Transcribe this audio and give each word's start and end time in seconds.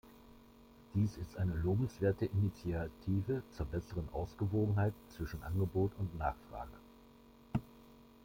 Dies 0.95 1.15
ist 1.17 1.37
eine 1.37 1.53
lobenswerte 1.53 2.25
Initiative 2.25 3.43
zur 3.55 3.67
besseren 3.67 4.09
Ausgewogenheit 4.13 4.95
zwischen 5.15 5.43
Angebot 5.43 5.91
und 5.99 6.17
Nachfrage. 6.17 6.73